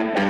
[0.00, 0.29] everybody,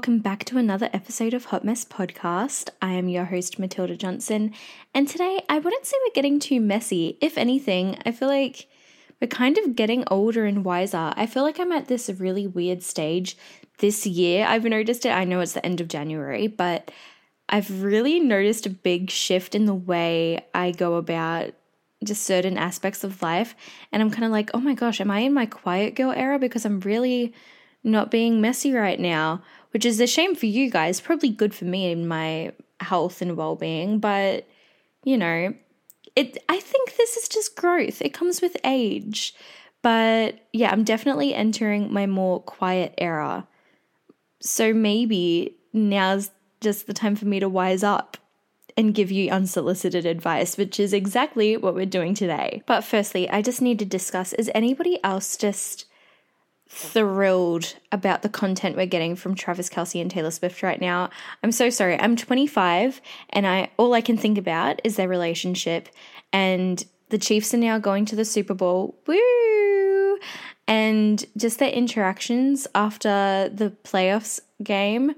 [0.00, 2.70] welcome back to another episode of Hot Mess Podcast.
[2.80, 4.54] I am your host, Matilda Johnson,
[4.94, 7.18] and today I wouldn't say we're getting too messy.
[7.20, 8.66] If anything, I feel like
[9.20, 11.12] we're kind of getting older and wiser.
[11.14, 13.36] I feel like I'm at this really weird stage
[13.76, 14.46] this year.
[14.46, 16.90] I've noticed it, I know it's the end of January, but
[17.50, 21.52] I've really noticed a big shift in the way I go about
[22.02, 23.54] just certain aspects of life.
[23.92, 26.38] And I'm kind of like, oh my gosh, am I in my quiet girl era?
[26.38, 27.34] Because I'm really
[27.82, 31.64] not being messy right now, which is a shame for you guys, probably good for
[31.64, 34.46] me in my health and well-being, but
[35.04, 35.54] you know,
[36.16, 38.02] it I think this is just growth.
[38.02, 39.34] It comes with age.
[39.82, 43.46] But yeah, I'm definitely entering my more quiet era.
[44.40, 46.30] So maybe now's
[46.60, 48.18] just the time for me to wise up
[48.76, 52.62] and give you unsolicited advice, which is exactly what we're doing today.
[52.66, 55.86] But firstly, I just need to discuss is anybody else just
[56.72, 61.10] thrilled about the content we're getting from Travis Kelce and Taylor Swift right now.
[61.42, 61.98] I'm so sorry.
[61.98, 65.88] I'm 25 and I all I can think about is their relationship
[66.32, 68.96] and the Chiefs are now going to the Super Bowl.
[69.08, 70.18] Woo!
[70.68, 75.16] And just their interactions after the playoffs game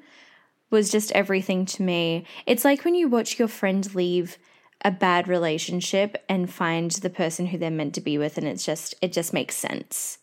[0.70, 2.24] was just everything to me.
[2.46, 4.38] It's like when you watch your friend leave
[4.86, 8.64] a bad relationship and find the person who they're meant to be with and it's
[8.64, 10.16] just it just makes sense.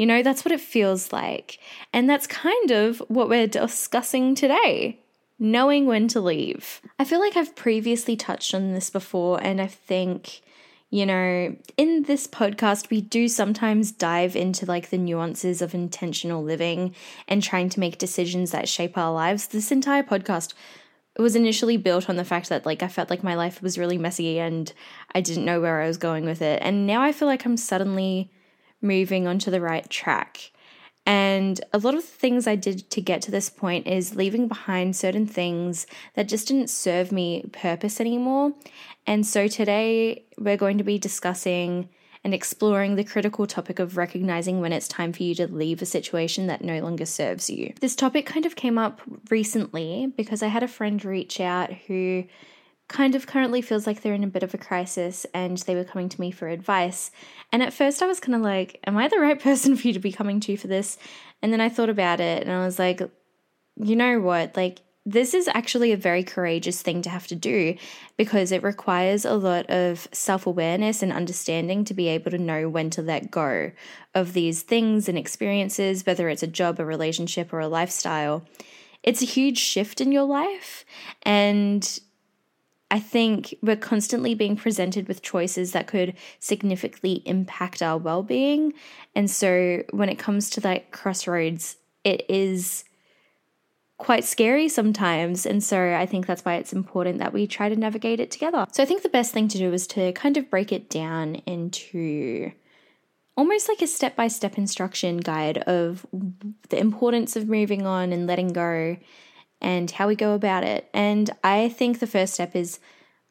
[0.00, 1.58] You know, that's what it feels like.
[1.92, 4.98] And that's kind of what we're discussing today
[5.38, 6.80] knowing when to leave.
[6.98, 10.40] I feel like I've previously touched on this before, and I think,
[10.88, 16.42] you know, in this podcast, we do sometimes dive into like the nuances of intentional
[16.42, 16.94] living
[17.28, 19.48] and trying to make decisions that shape our lives.
[19.48, 20.54] This entire podcast
[21.18, 23.98] was initially built on the fact that like I felt like my life was really
[23.98, 24.72] messy and
[25.14, 26.62] I didn't know where I was going with it.
[26.62, 28.30] And now I feel like I'm suddenly
[28.82, 30.52] moving onto the right track.
[31.06, 34.48] And a lot of the things I did to get to this point is leaving
[34.48, 38.52] behind certain things that just didn't serve me purpose anymore.
[39.06, 41.88] And so today we're going to be discussing
[42.22, 45.86] and exploring the critical topic of recognizing when it's time for you to leave a
[45.86, 47.72] situation that no longer serves you.
[47.80, 52.24] This topic kind of came up recently because I had a friend reach out who
[52.90, 55.84] kind of currently feels like they're in a bit of a crisis and they were
[55.84, 57.10] coming to me for advice.
[57.52, 59.94] And at first I was kind of like, am I the right person for you
[59.94, 60.98] to be coming to for this?
[61.40, 63.00] And then I thought about it and I was like,
[63.76, 64.56] you know what?
[64.56, 67.74] Like, this is actually a very courageous thing to have to do
[68.18, 72.68] because it requires a lot of self awareness and understanding to be able to know
[72.68, 73.72] when to let go
[74.14, 78.44] of these things and experiences, whether it's a job, a relationship, or a lifestyle.
[79.02, 80.84] It's a huge shift in your life.
[81.22, 81.98] And
[82.90, 88.72] I think we're constantly being presented with choices that could significantly impact our well being.
[89.14, 92.84] And so when it comes to that crossroads, it is
[93.98, 95.46] quite scary sometimes.
[95.46, 98.66] And so I think that's why it's important that we try to navigate it together.
[98.72, 101.36] So I think the best thing to do is to kind of break it down
[101.46, 102.50] into
[103.36, 106.04] almost like a step by step instruction guide of
[106.70, 108.96] the importance of moving on and letting go
[109.60, 110.88] and how we go about it.
[110.94, 112.80] And I think the first step is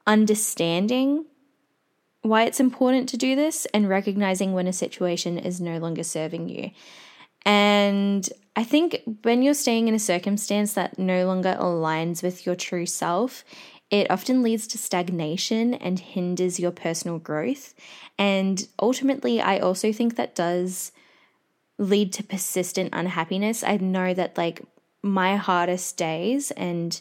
[0.05, 1.25] understanding
[2.21, 6.49] why it's important to do this and recognizing when a situation is no longer serving
[6.49, 6.71] you.
[7.45, 12.55] And I think when you're staying in a circumstance that no longer aligns with your
[12.55, 13.45] true self,
[13.89, 17.73] it often leads to stagnation and hinders your personal growth.
[18.17, 20.91] And ultimately, I also think that does
[21.77, 23.63] lead to persistent unhappiness.
[23.63, 24.61] I know that, like,
[25.01, 26.99] my hardest days and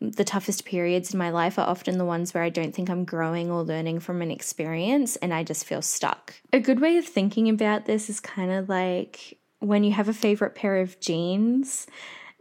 [0.00, 3.04] the toughest periods in my life are often the ones where I don't think I'm
[3.04, 6.34] growing or learning from an experience and I just feel stuck.
[6.52, 10.14] A good way of thinking about this is kind of like when you have a
[10.14, 11.86] favorite pair of jeans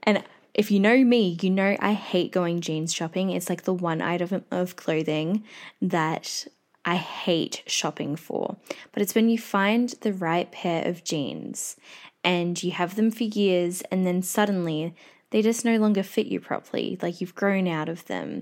[0.03, 0.23] and
[0.53, 3.29] if you know me, you know I hate going jeans shopping.
[3.29, 5.43] It's like the one item of clothing
[5.81, 6.47] that
[6.85, 8.57] I hate shopping for.
[8.91, 11.75] But it's when you find the right pair of jeans
[12.23, 14.95] and you have them for years and then suddenly
[15.31, 18.41] they just no longer fit you properly, like you've grown out of them.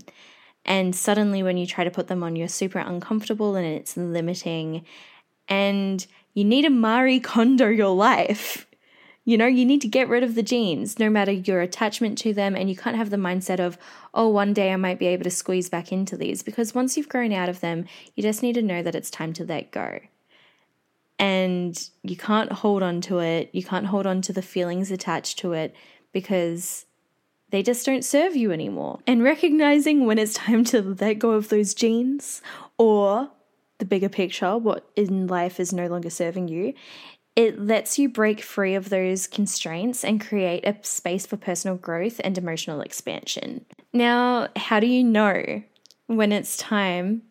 [0.63, 4.85] And suddenly, when you try to put them on, you're super uncomfortable and it's limiting.
[5.47, 8.66] And you need a Marie Kondo your life.
[9.27, 12.33] You know, you need to get rid of the jeans, no matter your attachment to
[12.33, 12.55] them.
[12.55, 13.77] And you can't have the mindset of,
[14.13, 16.43] oh, one day I might be able to squeeze back into these.
[16.43, 17.85] Because once you've grown out of them,
[18.15, 19.99] you just need to know that it's time to let go.
[21.19, 23.49] and you can't hold on to it.
[23.53, 25.75] You can't hold on to the feelings attached to it
[26.11, 26.85] because
[27.49, 28.99] they just don't serve you anymore.
[29.07, 32.41] And recognizing when it's time to let go of those jeans
[32.77, 33.29] or
[33.79, 36.73] the bigger picture, what in life is no longer serving you,
[37.37, 42.19] it lets you break free of those constraints and create a space for personal growth
[42.23, 43.63] and emotional expansion.
[43.93, 45.61] Now, how do you know
[46.07, 47.21] when it's time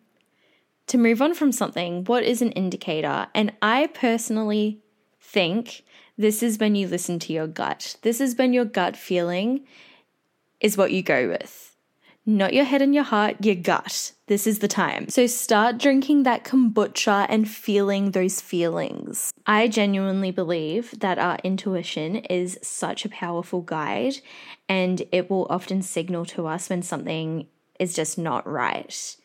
[0.87, 2.05] to move on from something?
[2.05, 3.27] What is an indicator?
[3.35, 4.81] And I personally
[5.19, 5.83] think
[6.17, 7.97] this is when you listen to your gut.
[8.01, 9.67] This is when your gut feeling
[10.61, 11.75] is what you go with.
[12.29, 14.11] Not your head and your heart, your gut.
[14.25, 15.07] This is the time.
[15.07, 19.33] So start drinking that kombucha and feeling those feelings.
[19.45, 24.15] I genuinely believe that our intuition is such a powerful guide
[24.67, 27.47] and it will often signal to us when something
[27.79, 29.15] is just not right.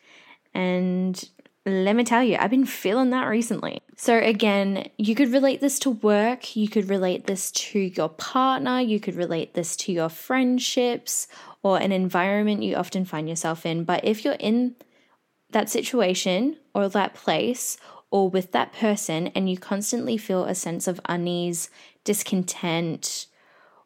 [0.53, 1.21] And
[1.65, 3.81] let me tell you, I've been feeling that recently.
[3.95, 8.81] So, again, you could relate this to work, you could relate this to your partner,
[8.81, 11.27] you could relate this to your friendships
[11.63, 13.85] or an environment you often find yourself in.
[13.85, 14.75] But if you're in
[15.51, 17.77] that situation or that place
[18.11, 21.69] or with that person and you constantly feel a sense of unease,
[22.03, 23.27] discontent,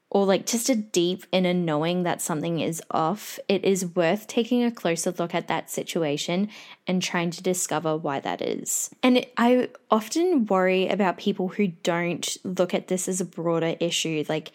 [0.09, 4.63] or like just a deep inner knowing that something is off, it is worth taking
[4.63, 6.50] a closer look at that situation
[6.88, 8.89] and trying to discover why that is.
[9.03, 14.23] And I often worry about people who don't look at this as a broader issue.
[14.30, 14.53] Like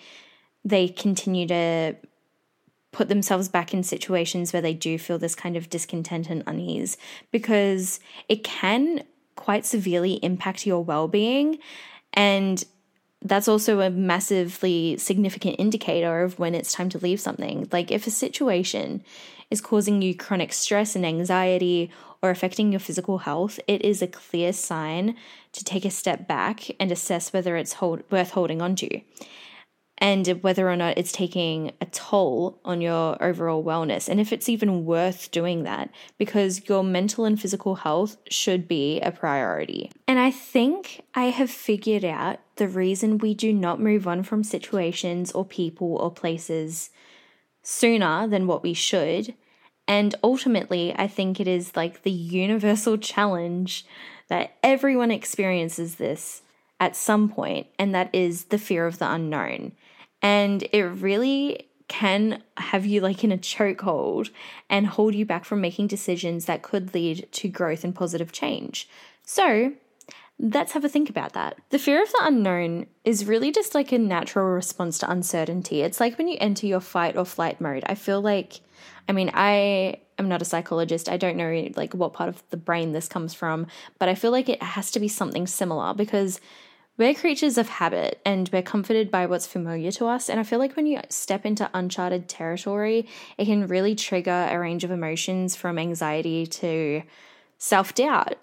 [0.64, 1.96] they continue to
[2.92, 6.96] put themselves back in situations where they do feel this kind of discontent and unease
[7.30, 7.98] because
[8.28, 9.02] it can
[9.34, 11.58] quite severely impact your well being.
[12.12, 12.62] And
[13.22, 17.68] that's also a massively significant indicator of when it's time to leave something.
[17.72, 19.02] Like if a situation
[19.50, 21.90] is causing you chronic stress and anxiety
[22.20, 25.16] or affecting your physical health, it is a clear sign
[25.52, 29.00] to take a step back and assess whether it's hold, worth holding on to
[30.02, 34.48] and whether or not it's taking a toll on your overall wellness and if it's
[34.48, 35.88] even worth doing that
[36.18, 39.92] because your mental and physical health should be a priority.
[40.08, 44.42] And I think I have figured out the reason we do not move on from
[44.42, 46.90] situations or people or places
[47.62, 49.34] sooner than what we should.
[49.86, 53.86] And ultimately, I think it is like the universal challenge
[54.28, 56.42] that everyone experiences this
[56.80, 59.70] at some point, and that is the fear of the unknown.
[60.22, 64.30] And it really can have you like in a chokehold
[64.70, 68.88] and hold you back from making decisions that could lead to growth and positive change.
[69.24, 69.72] So,
[70.38, 71.58] let's have a think about that.
[71.70, 75.82] The fear of the unknown is really just like a natural response to uncertainty.
[75.82, 77.84] It's like when you enter your fight or flight mode.
[77.86, 78.60] I feel like,
[79.08, 81.08] I mean, I am not a psychologist.
[81.08, 83.66] I don't know like what part of the brain this comes from,
[83.98, 86.40] but I feel like it has to be something similar because
[87.02, 90.28] we're creatures of habit and we're comforted by what's familiar to us.
[90.28, 94.56] And I feel like when you step into uncharted territory, it can really trigger a
[94.56, 97.02] range of emotions from anxiety to
[97.58, 98.36] self doubt.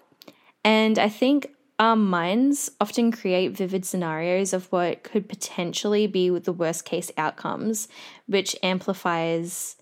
[0.62, 6.52] And I think our minds often create vivid scenarios of what could potentially be the
[6.52, 7.88] worst case outcomes,
[8.26, 9.76] which amplifies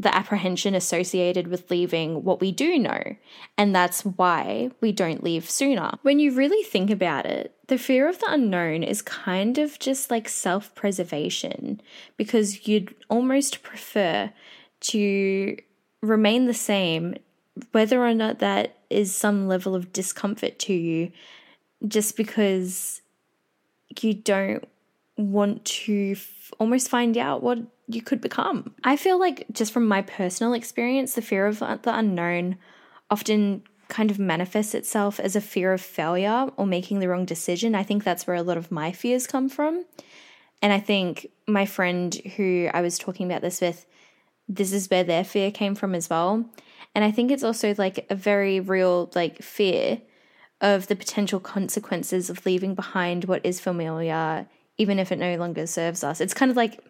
[0.00, 3.02] the apprehension associated with leaving what we do know.
[3.58, 5.92] And that's why we don't leave sooner.
[6.00, 10.10] When you really think about it, the fear of the unknown is kind of just
[10.10, 11.82] like self preservation
[12.16, 14.32] because you'd almost prefer
[14.80, 15.56] to
[16.00, 17.16] remain the same,
[17.72, 21.12] whether or not that is some level of discomfort to you,
[21.86, 23.02] just because
[24.00, 24.66] you don't
[25.18, 27.58] want to f- almost find out what
[27.94, 28.74] you could become.
[28.84, 32.56] I feel like, just from my personal experience, the fear of uh, the unknown
[33.10, 37.74] often kind of manifests itself as a fear of failure or making the wrong decision.
[37.74, 39.84] I think that's where a lot of my fears come from.
[40.62, 43.86] And I think my friend who I was talking about this with,
[44.48, 46.48] this is where their fear came from as well.
[46.94, 50.00] And I think it's also like a very real like fear
[50.60, 54.46] of the potential consequences of leaving behind what is familiar
[54.80, 56.22] even if it no longer serves us.
[56.22, 56.82] It's kind of like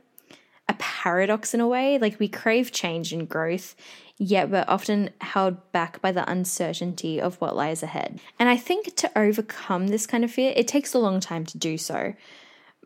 [1.00, 1.99] paradox in a way.
[1.99, 3.75] Like we crave change and growth,
[4.19, 8.21] yet we're often held back by the uncertainty of what lies ahead.
[8.38, 11.57] And I think to overcome this kind of fear, it takes a long time to
[11.57, 12.12] do so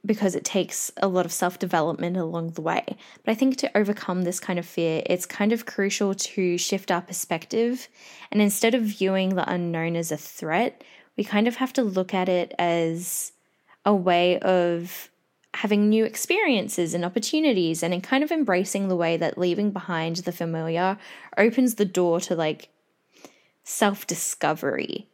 [0.06, 2.84] because it takes a lot of self development along the way.
[3.24, 6.92] But I think to overcome this kind of fear, it's kind of crucial to shift
[6.92, 7.88] our perspective.
[8.30, 10.84] And instead of viewing the unknown as a threat,
[11.16, 13.32] we kind of have to look at it as
[13.84, 15.10] a way of
[15.54, 20.16] having new experiences and opportunities and in kind of embracing the way that leaving behind
[20.16, 20.98] the familiar
[21.38, 22.68] opens the door to like
[23.62, 25.06] self discovery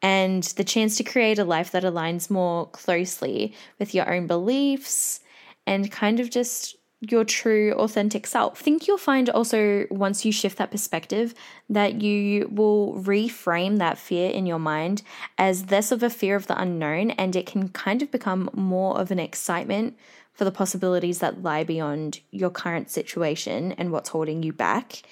[0.00, 5.20] and the chance to create a life that aligns more closely with your own beliefs
[5.66, 8.58] and kind of just your true authentic self.
[8.58, 11.32] Think you'll find also once you shift that perspective
[11.68, 15.02] that you will reframe that fear in your mind
[15.36, 18.98] as less of a fear of the unknown and it can kind of become more
[18.98, 19.96] of an excitement
[20.32, 25.02] for the possibilities that lie beyond your current situation and what's holding you back.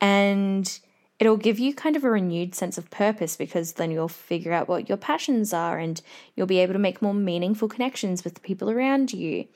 [0.00, 0.78] And
[1.18, 4.68] it'll give you kind of a renewed sense of purpose because then you'll figure out
[4.68, 6.00] what your passions are and
[6.34, 9.46] you'll be able to make more meaningful connections with the people around you.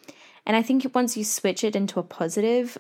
[0.46, 2.76] And I think once you switch it into a positive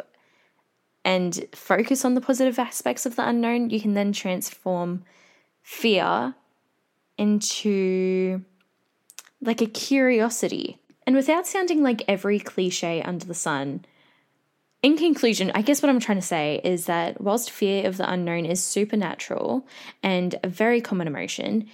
[1.04, 5.04] and focus on the positive aspects of the unknown, you can then transform
[5.62, 6.34] fear
[7.16, 8.44] into
[9.40, 10.78] like a curiosity.
[11.06, 13.84] And without sounding like every cliche under the sun,
[14.82, 18.10] in conclusion, I guess what I'm trying to say is that whilst fear of the
[18.10, 19.66] unknown is supernatural
[20.02, 21.68] and a very common emotion,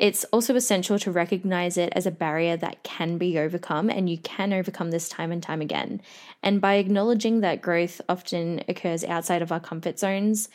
[0.00, 4.16] it's also essential to recognize it as a barrier that can be overcome, and you
[4.16, 6.00] can overcome this time and time again.
[6.42, 10.48] And by acknowledging that growth often occurs outside of our comfort zones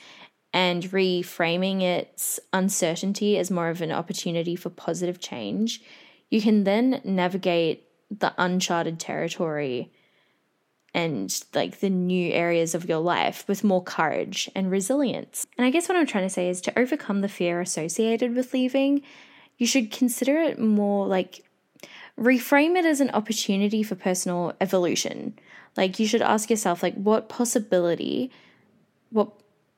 [0.51, 5.79] and reframing its uncertainty as more of an opportunity for positive change,
[6.31, 9.91] you can then navigate the uncharted territory
[10.95, 15.45] and like the new areas of your life with more courage and resilience.
[15.55, 18.53] And I guess what I'm trying to say is to overcome the fear associated with
[18.53, 19.03] leaving,
[19.57, 21.43] you should consider it more like
[22.19, 25.37] reframe it as an opportunity for personal evolution.
[25.75, 28.31] Like you should ask yourself like what possibility
[29.09, 29.31] what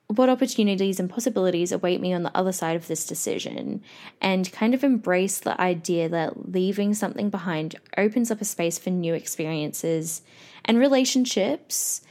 [0.07, 3.81] what opportunities and possibilities await me on the other side of this decision
[4.21, 8.89] and kind of embrace the idea that leaving something behind opens up a space for
[8.89, 10.21] new experiences
[10.63, 12.01] and relationships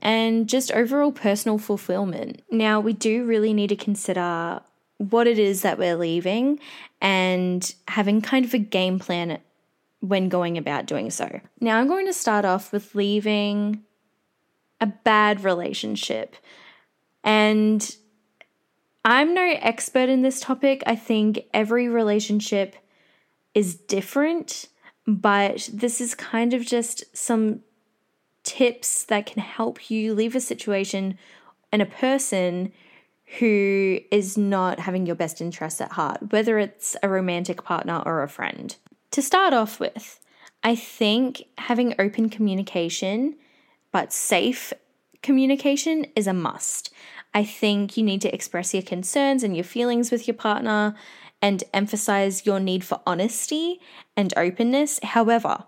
[0.00, 2.42] and just overall personal fulfillment.
[2.50, 4.62] Now, we do really need to consider
[5.10, 6.60] what it is that we're leaving
[7.00, 9.38] and having kind of a game plan
[10.00, 11.40] when going about doing so.
[11.60, 13.82] Now, I'm going to start off with leaving
[14.80, 16.36] a bad relationship.
[17.24, 17.96] And
[19.04, 20.82] I'm no expert in this topic.
[20.86, 22.76] I think every relationship
[23.54, 24.66] is different,
[25.06, 27.60] but this is kind of just some
[28.42, 31.16] tips that can help you leave a situation
[31.70, 32.72] and a person
[33.38, 38.22] who is not having your best interests at heart, whether it's a romantic partner or
[38.22, 38.76] a friend.
[39.12, 40.20] To start off with,
[40.62, 43.36] I think having open communication,
[43.90, 44.72] but safe
[45.22, 46.92] communication, is a must.
[47.34, 50.94] I think you need to express your concerns and your feelings with your partner
[51.40, 53.80] and emphasize your need for honesty
[54.16, 55.00] and openness.
[55.02, 55.64] However,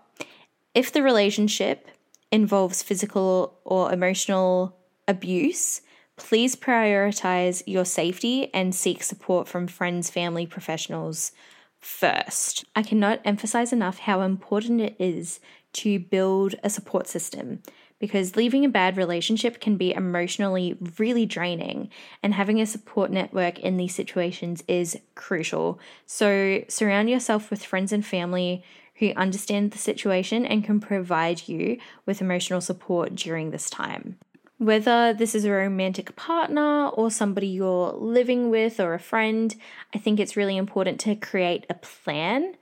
[0.73, 1.89] if the relationship
[2.31, 4.75] involves physical or emotional
[5.07, 5.81] abuse,
[6.17, 11.31] please prioritize your safety and seek support from friends, family, professionals
[11.79, 12.65] first.
[12.75, 15.39] I cannot emphasize enough how important it is
[15.73, 17.61] to build a support system
[17.99, 21.89] because leaving a bad relationship can be emotionally really draining,
[22.21, 25.79] and having a support network in these situations is crucial.
[26.05, 28.63] So, surround yourself with friends and family
[28.95, 34.17] who understand the situation and can provide you with emotional support during this time.
[34.57, 39.53] Whether this is a romantic partner or somebody you're living with or a friend,
[39.93, 42.55] I think it's really important to create a plan.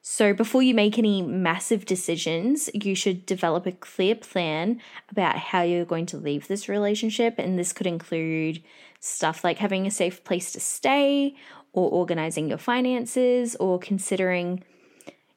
[0.00, 5.62] So, before you make any massive decisions, you should develop a clear plan about how
[5.62, 7.36] you're going to leave this relationship.
[7.38, 8.62] And this could include
[9.00, 11.34] stuff like having a safe place to stay,
[11.72, 14.62] or organizing your finances, or considering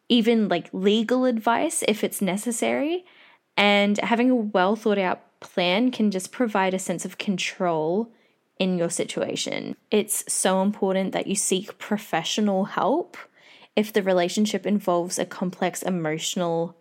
[0.09, 3.05] even like legal advice if it's necessary.
[3.55, 8.11] And having a well thought out plan can just provide a sense of control
[8.59, 9.75] in your situation.
[9.91, 13.17] It's so important that you seek professional help
[13.75, 16.75] if the relationship involves a complex emotional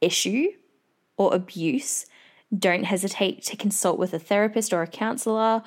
[0.00, 0.48] issue
[1.16, 2.06] or abuse.
[2.56, 5.62] Don't hesitate to consult with a therapist or a counselor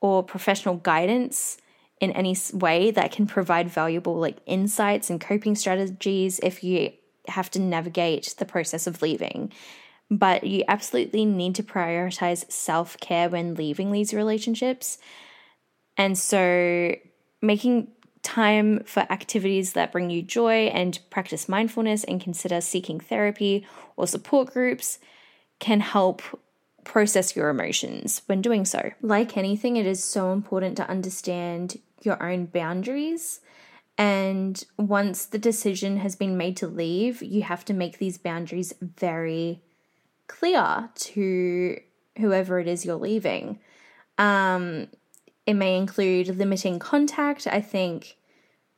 [0.00, 1.56] or professional guidance
[2.00, 6.92] in any way that can provide valuable like insights and coping strategies if you
[7.28, 9.52] have to navigate the process of leaving
[10.18, 14.98] but you absolutely need to prioritize self care when leaving these relationships.
[15.96, 16.94] And so,
[17.40, 17.88] making
[18.22, 23.66] time for activities that bring you joy and practice mindfulness and consider seeking therapy
[23.96, 24.98] or support groups
[25.60, 26.22] can help
[26.84, 28.92] process your emotions when doing so.
[29.02, 33.40] Like anything, it is so important to understand your own boundaries.
[33.96, 38.74] And once the decision has been made to leave, you have to make these boundaries
[38.80, 39.62] very
[40.26, 41.80] clear to
[42.18, 43.58] whoever it is you're leaving.
[44.18, 44.88] Um,
[45.46, 47.46] it may include limiting contact.
[47.46, 48.16] I think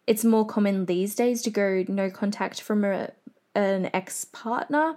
[0.07, 3.11] it's more common these days to go no contact from a,
[3.55, 4.97] an ex partner,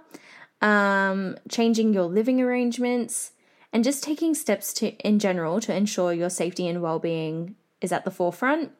[0.60, 3.32] um, changing your living arrangements,
[3.72, 8.04] and just taking steps to in general to ensure your safety and well-being is at
[8.04, 8.72] the forefront.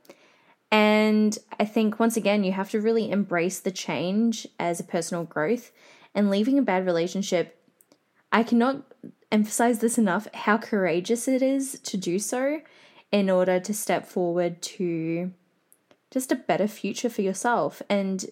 [0.71, 5.25] And I think once again, you have to really embrace the change as a personal
[5.25, 5.73] growth
[6.15, 7.60] and leaving a bad relationship.
[8.33, 8.85] I cannot
[9.33, 12.61] emphasize this enough how courageous it is to do so
[13.13, 15.33] in order to step forward to
[16.11, 17.83] just a better future for yourself.
[17.89, 18.25] And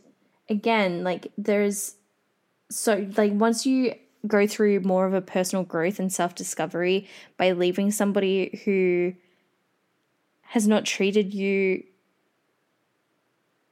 [0.49, 1.95] again, like there's
[2.71, 3.95] so like once you
[4.27, 9.15] go through more of a personal growth and self-discovery by leaving somebody who
[10.43, 11.85] has not treated you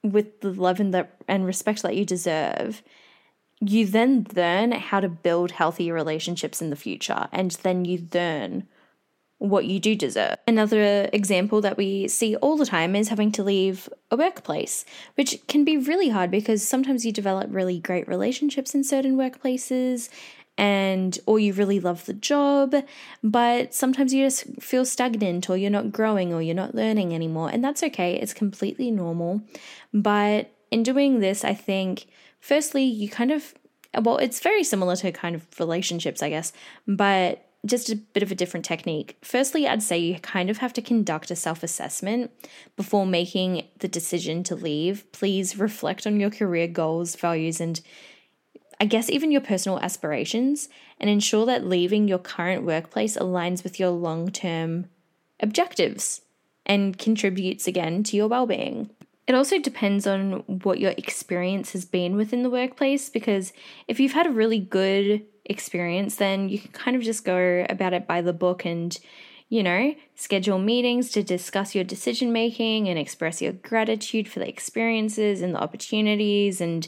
[0.02, 2.83] with the love and the and respect that you deserve
[3.61, 8.67] you then learn how to build healthy relationships in the future and then you learn
[9.39, 10.37] what you do deserve.
[10.47, 14.85] Another example that we see all the time is having to leave a workplace,
[15.15, 20.09] which can be really hard because sometimes you develop really great relationships in certain workplaces
[20.59, 22.75] and or you really love the job,
[23.23, 27.51] but sometimes you just feel stagnant or you're not growing or you're not learning anymore,
[27.51, 28.15] and that's okay.
[28.15, 29.43] It's completely normal.
[29.93, 32.07] But in doing this, I think
[32.40, 33.55] firstly, you kind of
[34.02, 36.52] well, it's very similar to kind of relationships, I guess,
[36.87, 39.16] but just a bit of a different technique.
[39.23, 42.31] Firstly, I'd say you kind of have to conduct a self assessment
[42.76, 45.11] before making the decision to leave.
[45.12, 47.81] Please reflect on your career goals, values, and
[48.81, 50.69] I guess even your personal aspirations,
[51.00, 54.87] and ensure that leaving your current workplace aligns with your long term
[55.40, 56.23] objectives
[56.64, 58.90] and contributes again to your well being.
[59.26, 63.52] It also depends on what your experience has been within the workplace because
[63.88, 67.92] if you've had a really good experience, then you can kind of just go about
[67.92, 68.97] it by the book and,
[69.49, 74.49] you know, schedule meetings to discuss your decision making and express your gratitude for the
[74.49, 76.87] experiences and the opportunities and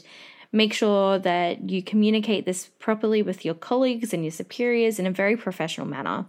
[0.51, 5.11] make sure that you communicate this properly with your colleagues and your superiors in a
[5.11, 6.25] very professional manner.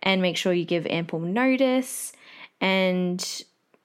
[0.00, 2.12] And make sure you give ample notice
[2.60, 3.44] and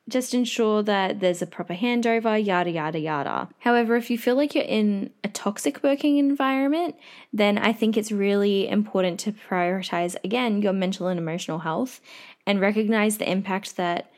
[0.09, 3.49] just ensure that there's a proper handover, yada, yada, yada.
[3.59, 6.95] However, if you feel like you're in a toxic working environment,
[7.31, 12.01] then I think it's really important to prioritize, again, your mental and emotional health
[12.45, 14.11] and recognize the impact that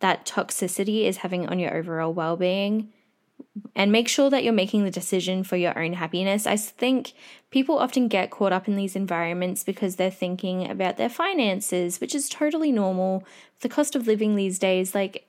[0.00, 2.92] that toxicity is having on your overall well being
[3.74, 6.46] and make sure that you're making the decision for your own happiness.
[6.46, 7.12] I think
[7.50, 12.14] people often get caught up in these environments because they're thinking about their finances, which
[12.14, 13.24] is totally normal.
[13.60, 15.26] The cost of living these days, like,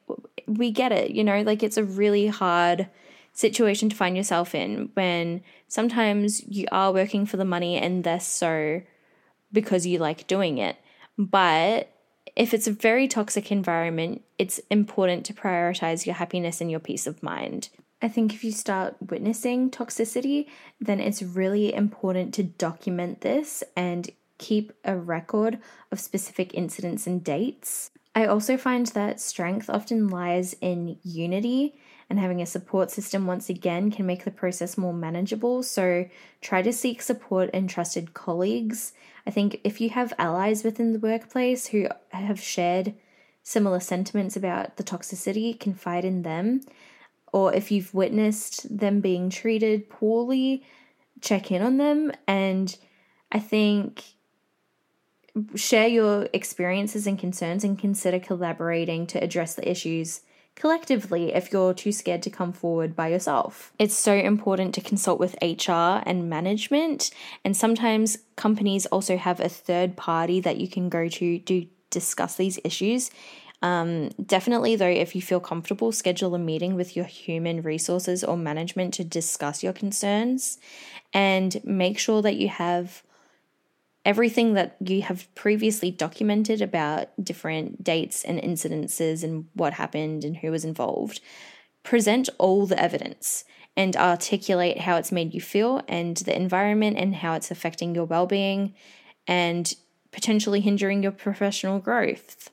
[0.48, 2.90] we get it, you know, like it's a really hard
[3.34, 8.20] situation to find yourself in when sometimes you are working for the money and they're
[8.20, 8.82] so
[9.52, 10.78] because you like doing it.
[11.18, 11.90] But
[12.36, 17.06] if it's a very toxic environment, it's important to prioritize your happiness and your peace
[17.08, 17.70] of mind.
[18.04, 20.48] I think if you start witnessing toxicity,
[20.82, 25.58] then it's really important to document this and keep a record
[25.90, 27.92] of specific incidents and dates.
[28.14, 31.76] I also find that strength often lies in unity,
[32.10, 35.64] and having a support system once again can make the process more manageable.
[35.64, 36.08] So
[36.42, 38.94] try to seek support and trusted colleagues.
[39.26, 42.94] I think if you have allies within the workplace who have shared
[43.42, 46.62] similar sentiments about the toxicity, confide in them
[47.34, 50.64] or if you've witnessed them being treated poorly,
[51.20, 52.12] check in on them.
[52.28, 52.76] And
[53.32, 54.04] I think
[55.56, 60.22] share your experiences and concerns and consider collaborating to address the issues
[60.56, 63.74] collectively if you're too scared to come forward by yourself.
[63.80, 67.10] It's so important to consult with HR and management,
[67.44, 72.36] and sometimes companies also have a third party that you can go to to discuss
[72.36, 73.12] these issues
[73.64, 78.36] um, definitely, though, if you feel comfortable, schedule a meeting with your human resources or
[78.36, 80.58] management to discuss your concerns
[81.14, 83.04] and make sure that you have
[84.04, 90.36] everything that you have previously documented about different dates and incidences and what happened and
[90.36, 91.22] who was involved.
[91.84, 93.46] Present all the evidence
[93.78, 98.06] and articulate how it's made you feel and the environment and how it's affecting your
[98.06, 98.74] well being
[99.26, 99.74] and
[100.12, 102.50] potentially hindering your professional growth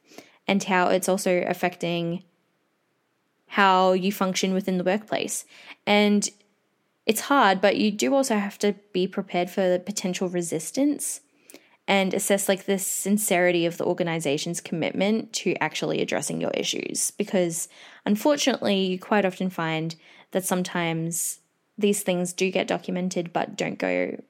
[0.50, 2.24] and how it's also affecting
[3.46, 5.44] how you function within the workplace.
[5.86, 6.28] And
[7.06, 11.20] it's hard, but you do also have to be prepared for the potential resistance
[11.86, 17.68] and assess like the sincerity of the organization's commitment to actually addressing your issues because
[18.04, 19.94] unfortunately you quite often find
[20.32, 21.38] that sometimes
[21.78, 24.20] these things do get documented but don't go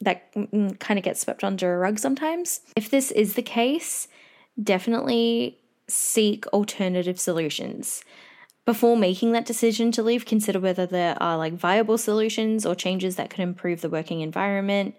[0.00, 2.60] that mm, kind of get swept under a rug sometimes.
[2.76, 4.08] If this is the case,
[4.62, 8.04] definitely seek alternative solutions.
[8.64, 13.16] before making that decision to leave, consider whether there are like viable solutions or changes
[13.16, 14.94] that could improve the working environment.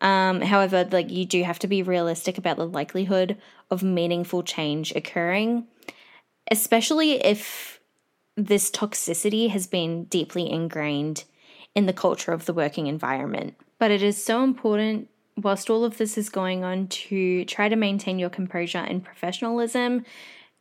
[0.00, 3.36] Um, however, like you do have to be realistic about the likelihood
[3.70, 5.66] of meaningful change occurring,
[6.50, 7.80] especially if
[8.36, 11.24] this toxicity has been deeply ingrained
[11.74, 13.54] in the culture of the working environment.
[13.78, 17.76] But it is so important, whilst all of this is going on, to try to
[17.76, 20.04] maintain your composure and professionalism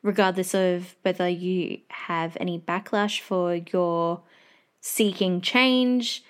[0.04, 4.22] regardless of whether you have any backlash for your
[4.82, 6.24] seeking change.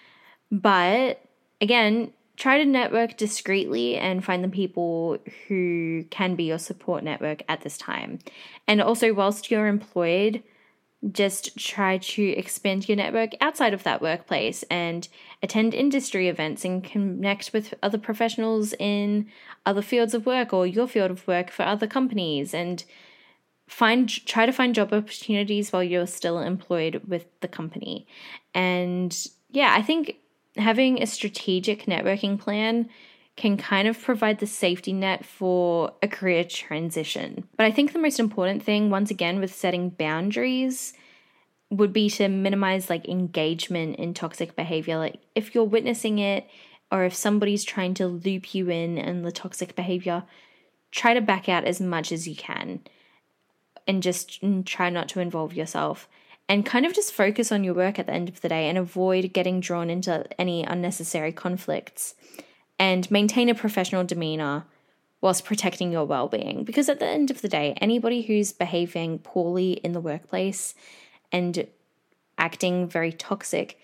[0.51, 1.25] But
[1.59, 7.41] again, try to network discreetly and find the people who can be your support network
[7.49, 8.19] at this time.
[8.67, 10.43] And also, whilst you're employed,
[11.11, 15.07] just try to expand your network outside of that workplace and
[15.41, 19.27] attend industry events and connect with other professionals in
[19.65, 22.85] other fields of work or your field of work for other companies and
[23.67, 28.07] find try to find job opportunities while you're still employed with the company.
[28.53, 29.15] And
[29.49, 30.17] yeah, I think
[30.55, 32.89] having a strategic networking plan
[33.35, 37.47] can kind of provide the safety net for a career transition.
[37.57, 40.93] But I think the most important thing once again with setting boundaries
[41.71, 44.97] would be to minimize like engagement in toxic behavior.
[44.97, 46.47] Like if you're witnessing it
[46.91, 50.23] or if somebody's trying to loop you in in the toxic behavior,
[50.91, 52.81] try to back out as much as you can
[53.87, 56.07] and just try not to involve yourself
[56.47, 58.77] and kind of just focus on your work at the end of the day and
[58.77, 62.13] avoid getting drawn into any unnecessary conflicts
[62.79, 64.65] and maintain a professional demeanor
[65.21, 66.63] whilst protecting your well-being.
[66.63, 70.75] Because at the end of the day anybody who's behaving poorly in the workplace
[71.31, 71.67] and
[72.37, 73.79] acting very toxic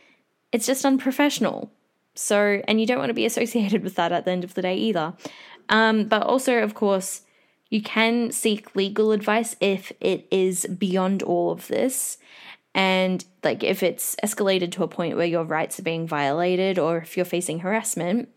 [0.51, 1.71] it's just unprofessional.
[2.15, 4.61] So and you don't want to be associated with that at the end of the
[4.61, 5.13] day either.
[5.69, 7.21] Um, but also of course
[7.69, 12.17] you can seek legal advice if it is beyond all of this.
[12.73, 16.97] And like if it's escalated to a point where your rights are being violated or
[16.97, 18.29] if you're facing harassment,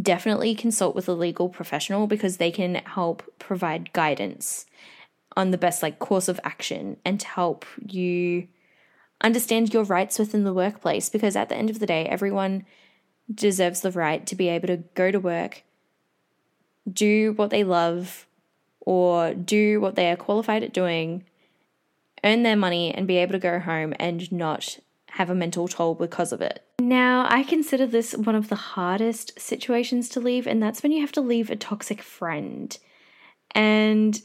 [0.00, 4.66] definitely consult with a legal professional because they can help provide guidance
[5.36, 8.48] on the best like course of action and to help you
[9.20, 12.64] understand your rights within the workplace because at the end of the day everyone
[13.32, 15.62] deserves the right to be able to go to work
[16.92, 18.26] do what they love
[18.80, 21.24] or do what they are qualified at doing,
[22.24, 24.78] earn their money, and be able to go home and not
[25.10, 26.64] have a mental toll because of it.
[26.80, 31.00] Now, I consider this one of the hardest situations to leave, and that's when you
[31.00, 32.76] have to leave a toxic friend.
[33.54, 34.24] And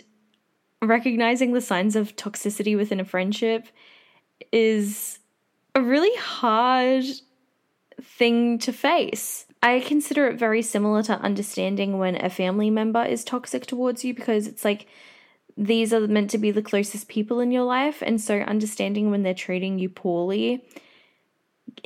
[0.81, 3.67] recognizing the signs of toxicity within a friendship
[4.51, 5.19] is
[5.73, 7.05] a really hard
[8.01, 9.45] thing to face.
[9.63, 14.13] I consider it very similar to understanding when a family member is toxic towards you
[14.13, 14.87] because it's like
[15.55, 18.03] these are meant to be the closest people in your life.
[18.05, 20.65] And so understanding when they're treating you poorly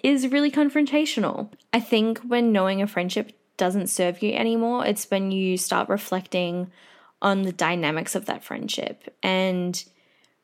[0.04, 1.52] is really confrontational.
[1.74, 6.72] I think when knowing a friendship doesn't serve you anymore, it's when you start reflecting
[7.22, 9.84] on the dynamics of that friendship and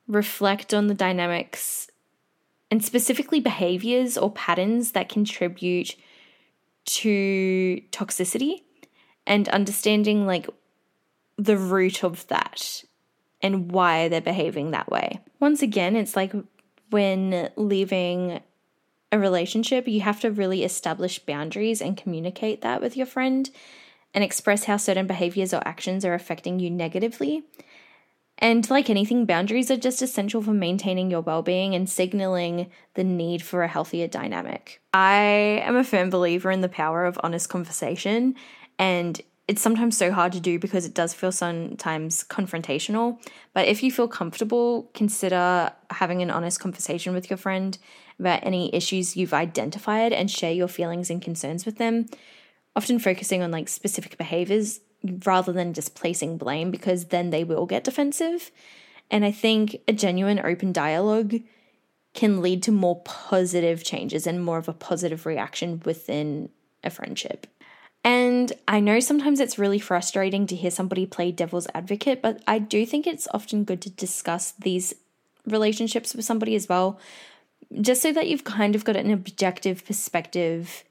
[0.08, 1.88] reflect on the dynamics
[2.71, 5.95] and specifically behaviors or patterns that contribute
[6.86, 8.63] to toxicity
[9.25, 10.49] and understanding like
[11.38, 12.84] the root of that
[13.41, 15.19] and why they're behaving that way.
[15.39, 16.34] Once again, it's like
[16.89, 18.41] when leaving
[19.13, 23.49] a relationship, you have to really establish boundaries and communicate that with your friend
[24.12, 27.43] and express how certain behaviors or actions are affecting you negatively.
[28.39, 33.04] And like anything, boundaries are just essential for maintaining your well being and signaling the
[33.04, 34.82] need for a healthier dynamic.
[34.93, 38.34] I am a firm believer in the power of honest conversation,
[38.80, 43.19] and it's sometimes so hard to do because it does feel sometimes confrontational.
[43.54, 47.78] But if you feel comfortable, consider having an honest conversation with your friend
[48.19, 52.06] about any issues you've identified and share your feelings and concerns with them.
[52.76, 54.80] Often focusing on like specific behaviors
[55.26, 58.52] rather than just placing blame because then they will get defensive.
[59.12, 61.36] And I think a genuine open dialogue
[62.13, 66.49] can lead to more positive changes and more of a positive reaction within
[66.84, 67.47] a friendship.
[68.04, 72.60] And I know sometimes it's really frustrating to hear somebody play devil's advocate, but I
[72.60, 74.93] do think it's often good to discuss these
[75.45, 76.99] relationships with somebody as well,
[77.81, 80.83] just so that you've kind of got an objective perspective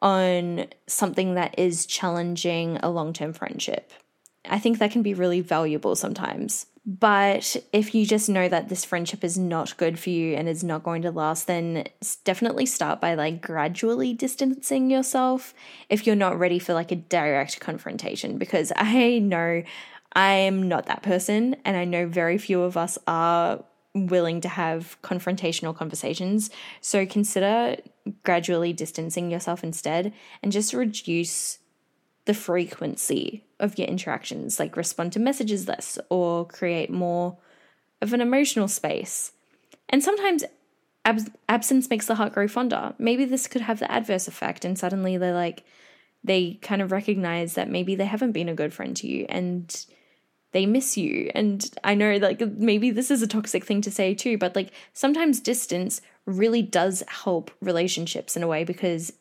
[0.00, 3.92] on something that is challenging a long term friendship.
[4.44, 6.66] I think that can be really valuable sometimes.
[6.84, 10.64] But if you just know that this friendship is not good for you and is
[10.64, 11.84] not going to last, then
[12.24, 15.54] definitely start by like gradually distancing yourself
[15.88, 18.36] if you're not ready for like a direct confrontation.
[18.36, 19.62] Because I know
[20.12, 23.62] I am not that person, and I know very few of us are
[23.94, 26.50] willing to have confrontational conversations.
[26.80, 27.76] So consider
[28.22, 31.58] gradually distancing yourself instead and just reduce
[32.24, 37.36] the frequency of your interactions, like respond to messages less or create more
[38.00, 39.32] of an emotional space.
[39.88, 40.44] And sometimes
[41.04, 42.94] ab- absence makes the heart grow fonder.
[42.98, 45.64] Maybe this could have the adverse effect, and suddenly they're like,
[46.24, 49.86] they kind of recognize that maybe they haven't been a good friend to you and
[50.52, 51.30] they miss you.
[51.34, 54.70] And I know, like, maybe this is a toxic thing to say too, but like,
[54.92, 59.12] sometimes distance really does help relationships in a way because,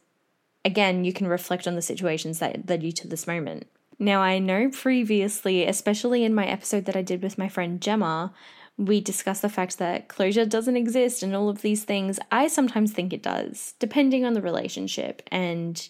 [0.64, 3.68] again, you can reflect on the situations that led you to this moment.
[3.98, 8.34] Now, I know previously, especially in my episode that I did with my friend Gemma,
[8.78, 12.20] we discussed the fact that closure doesn't exist and all of these things.
[12.32, 15.88] I sometimes think it does, depending on the relationship and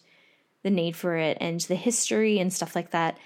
[0.63, 3.17] the need for it and the history and stuff like that.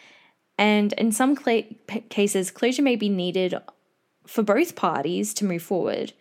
[0.57, 1.63] And in some cl-
[2.09, 3.55] cases, closure may be needed
[4.25, 6.13] for both parties to move forward.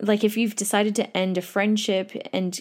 [0.00, 2.60] Like if you've decided to end a friendship, and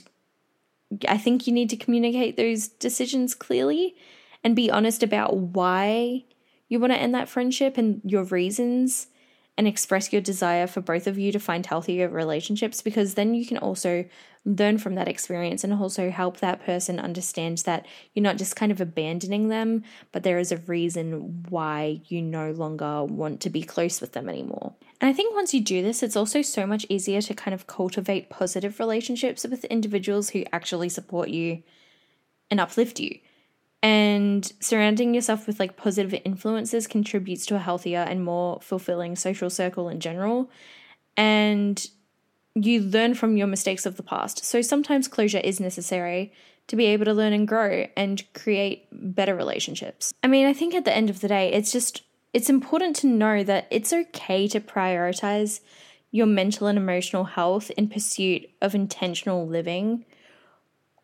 [1.07, 3.95] I think you need to communicate those decisions clearly
[4.43, 6.25] and be honest about why
[6.67, 9.07] you want to end that friendship and your reasons
[9.59, 13.45] and express your desire for both of you to find healthier relationships because then you
[13.45, 14.05] can also
[14.45, 18.71] learn from that experience and also help that person understand that you're not just kind
[18.71, 23.61] of abandoning them, but there is a reason why you no longer want to be
[23.61, 24.75] close with them anymore.
[25.01, 27.67] And I think once you do this, it's also so much easier to kind of
[27.67, 31.63] cultivate positive relationships with individuals who actually support you
[32.49, 33.19] and uplift you.
[33.81, 39.49] And surrounding yourself with like positive influences contributes to a healthier and more fulfilling social
[39.49, 40.49] circle in general.
[41.15, 41.85] And
[42.55, 44.43] you learn from your mistakes of the past.
[44.43, 46.33] So sometimes closure is necessary
[46.67, 50.13] to be able to learn and grow and create better relationships.
[50.23, 53.07] I mean, I think at the end of the day, it's just it's important to
[53.07, 55.61] know that it's okay to prioritize
[56.11, 60.05] your mental and emotional health in pursuit of intentional living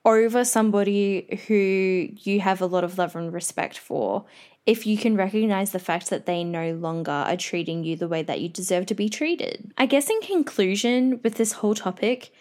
[0.05, 4.25] over somebody who you have a lot of love and respect for
[4.65, 8.23] if you can recognize the fact that they no longer are treating you the way
[8.23, 9.71] that you deserve to be treated.
[9.77, 12.31] I guess, in conclusion, with this whole topic,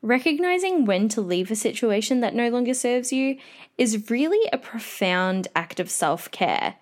[0.00, 3.38] recognizing when to leave a situation that no longer serves you
[3.78, 6.76] is really a profound act of self care.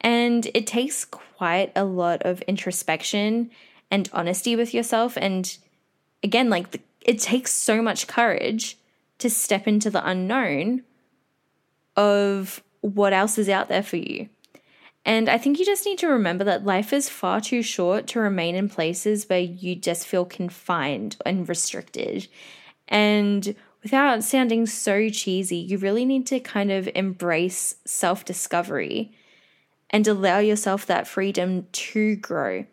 [0.00, 3.50] And it takes quite a lot of introspection
[3.90, 5.18] and honesty with yourself.
[5.18, 5.56] And
[6.22, 8.78] again, like, the, it takes so much courage
[9.20, 10.82] to step into the unknown
[11.96, 14.28] of what else is out there for you.
[15.04, 18.20] And I think you just need to remember that life is far too short to
[18.20, 22.28] remain in places where you just feel confined and restricted.
[22.88, 29.12] And without sounding so cheesy, you really need to kind of embrace self discovery
[29.88, 32.66] and allow yourself that freedom to grow.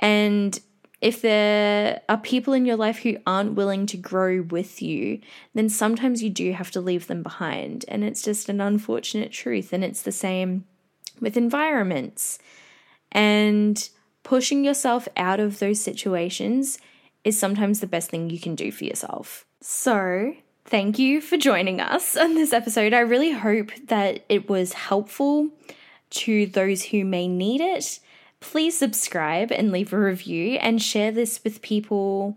[0.00, 0.58] And
[1.04, 5.20] if there are people in your life who aren't willing to grow with you,
[5.52, 7.84] then sometimes you do have to leave them behind.
[7.88, 9.74] And it's just an unfortunate truth.
[9.74, 10.64] And it's the same
[11.20, 12.38] with environments.
[13.12, 13.86] And
[14.22, 16.78] pushing yourself out of those situations
[17.22, 19.44] is sometimes the best thing you can do for yourself.
[19.60, 22.94] So, thank you for joining us on this episode.
[22.94, 25.50] I really hope that it was helpful
[26.10, 28.00] to those who may need it
[28.44, 32.36] please subscribe and leave a review and share this with people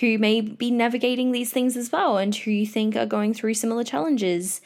[0.00, 3.54] who may be navigating these things as well and who you think are going through
[3.54, 4.60] similar challenges.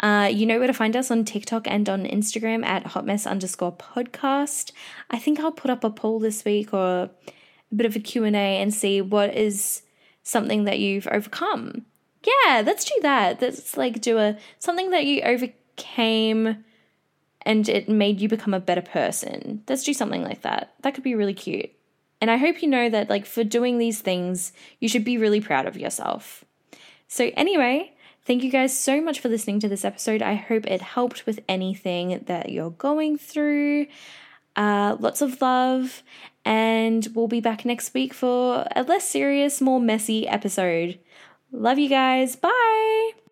[0.00, 3.72] Uh, you know where to find us on TikTok and on Instagram at hotmess underscore
[3.72, 4.72] podcast.
[5.10, 7.04] I think I'll put up a poll this week or
[7.72, 9.82] a bit of a Q&A and see what is
[10.22, 11.86] something that you've overcome.
[12.22, 13.40] Yeah, let's do that.
[13.40, 16.62] Let's like do a something that you overcame
[17.46, 19.62] and it made you become a better person.
[19.68, 20.74] Let's do something like that.
[20.82, 21.70] That could be really cute.
[22.20, 25.40] And I hope you know that, like, for doing these things, you should be really
[25.40, 26.44] proud of yourself.
[27.08, 27.92] So, anyway,
[28.24, 30.22] thank you guys so much for listening to this episode.
[30.22, 33.86] I hope it helped with anything that you're going through.
[34.56, 36.02] Uh, lots of love,
[36.44, 40.98] and we'll be back next week for a less serious, more messy episode.
[41.52, 42.34] Love you guys.
[42.34, 43.25] Bye.